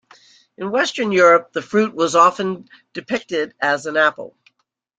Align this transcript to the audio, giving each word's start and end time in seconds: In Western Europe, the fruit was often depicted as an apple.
In 0.57 0.71
Western 0.71 1.11
Europe, 1.11 1.53
the 1.53 1.61
fruit 1.61 1.93
was 1.93 2.15
often 2.15 2.67
depicted 2.91 3.53
as 3.61 3.85
an 3.85 3.97
apple. 3.97 4.35